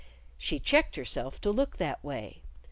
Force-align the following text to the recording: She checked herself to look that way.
She 0.39 0.57
checked 0.59 0.95
herself 0.95 1.39
to 1.41 1.51
look 1.51 1.77
that 1.77 2.03
way. 2.03 2.41